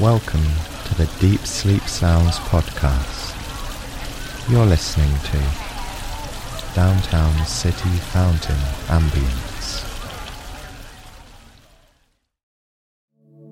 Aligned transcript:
Welcome 0.00 0.46
to 0.84 0.94
the 0.94 1.10
Deep 1.18 1.40
Sleep 1.40 1.82
Sounds 1.82 2.38
podcast. 2.38 3.34
You're 4.48 4.64
listening 4.64 5.10
to 5.10 6.72
Downtown 6.72 7.44
City 7.44 7.88
Fountain 8.12 8.54
Ambience. 8.86 9.84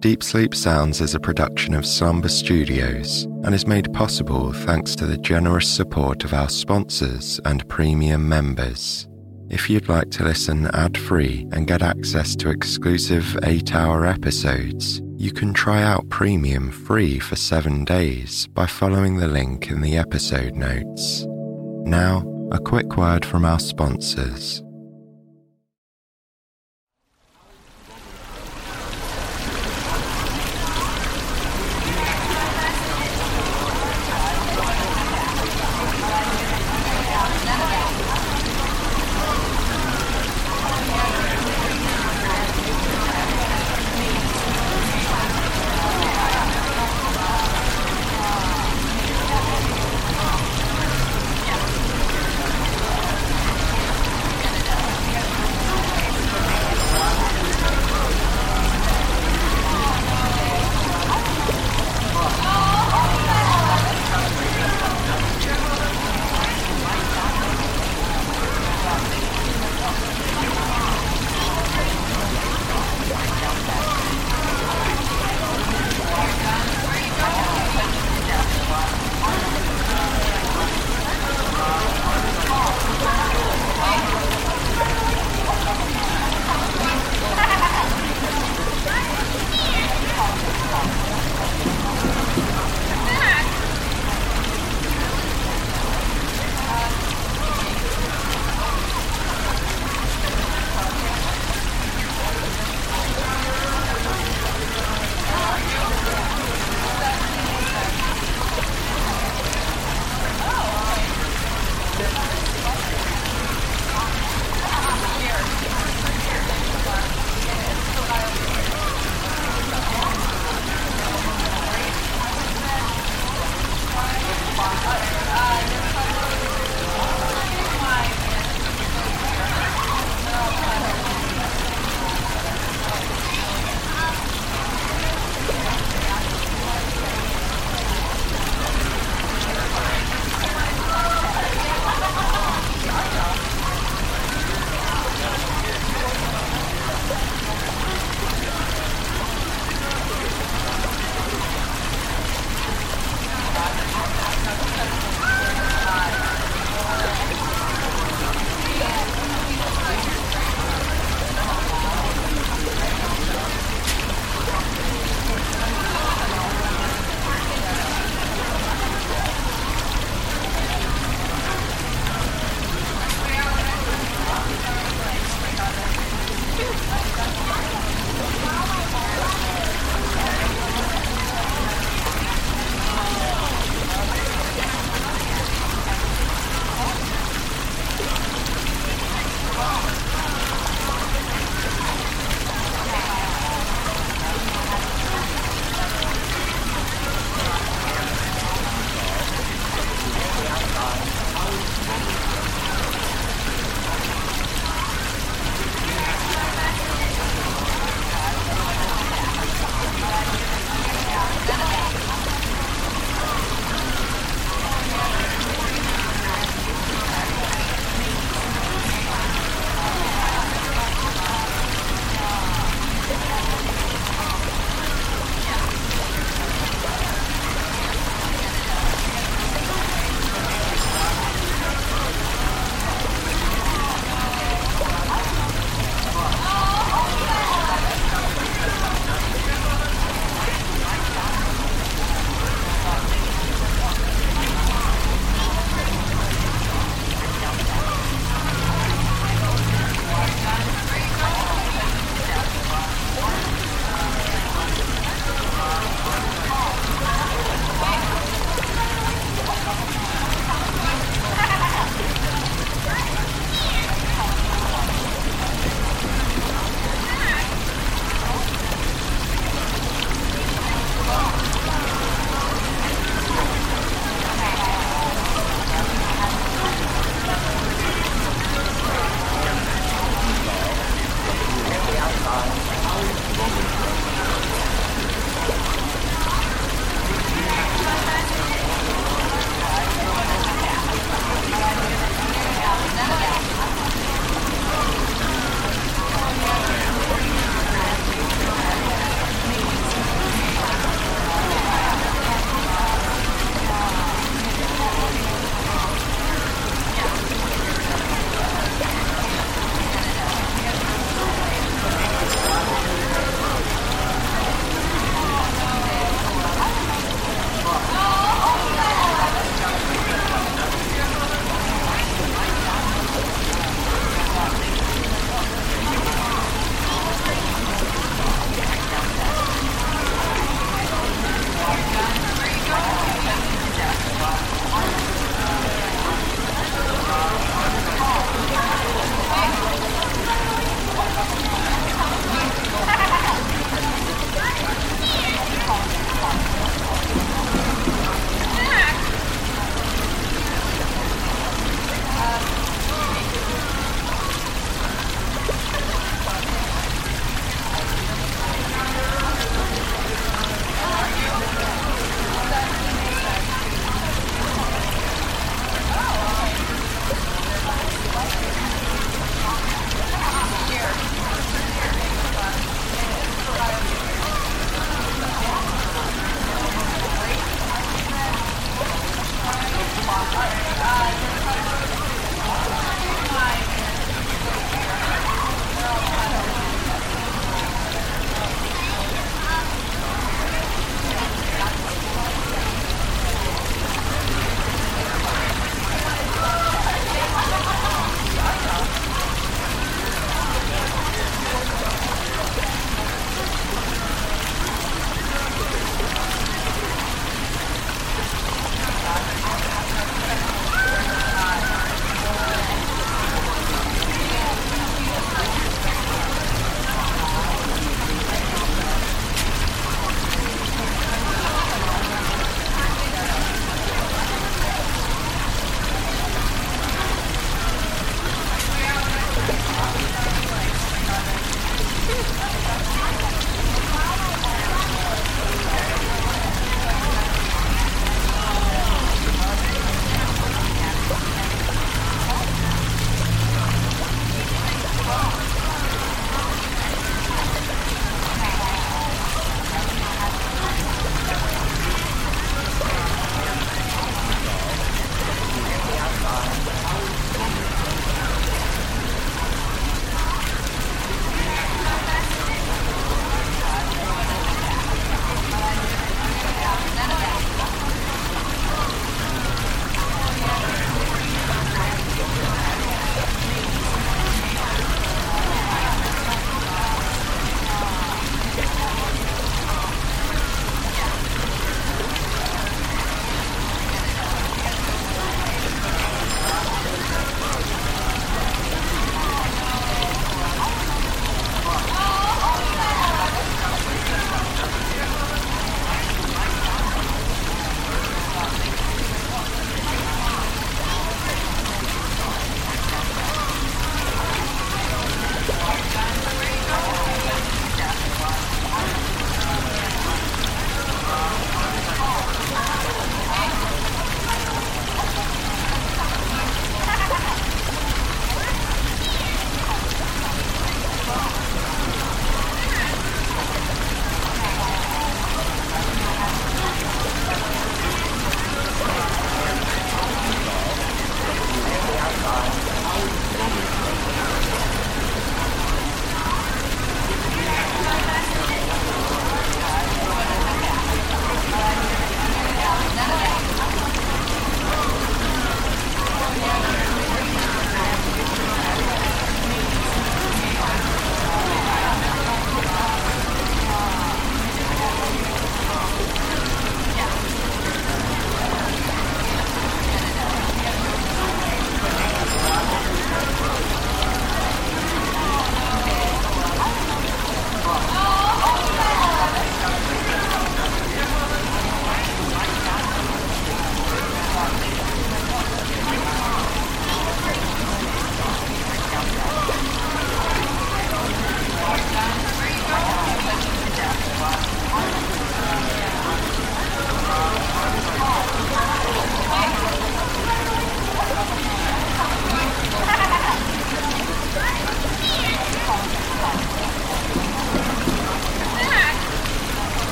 Deep 0.00 0.22
Sleep 0.22 0.54
Sounds 0.54 1.02
is 1.02 1.14
a 1.14 1.20
production 1.20 1.74
of 1.74 1.84
Slumber 1.84 2.30
Studios 2.30 3.24
and 3.44 3.54
is 3.54 3.66
made 3.66 3.92
possible 3.92 4.54
thanks 4.54 4.96
to 4.96 5.04
the 5.04 5.18
generous 5.18 5.68
support 5.68 6.24
of 6.24 6.32
our 6.32 6.48
sponsors 6.48 7.38
and 7.44 7.68
premium 7.68 8.26
members. 8.26 9.09
If 9.50 9.68
you'd 9.68 9.88
like 9.88 10.10
to 10.12 10.22
listen 10.22 10.66
ad 10.74 10.96
free 10.96 11.44
and 11.50 11.66
get 11.66 11.82
access 11.82 12.36
to 12.36 12.50
exclusive 12.50 13.36
8 13.42 13.74
hour 13.74 14.06
episodes, 14.06 15.02
you 15.16 15.32
can 15.32 15.52
try 15.52 15.82
out 15.82 16.08
Premium 16.08 16.70
free 16.70 17.18
for 17.18 17.34
7 17.34 17.84
days 17.84 18.46
by 18.46 18.66
following 18.66 19.16
the 19.16 19.26
link 19.26 19.68
in 19.68 19.80
the 19.80 19.96
episode 19.96 20.54
notes. 20.54 21.26
Now, 21.84 22.24
a 22.52 22.60
quick 22.60 22.96
word 22.96 23.24
from 23.24 23.44
our 23.44 23.58
sponsors. 23.58 24.62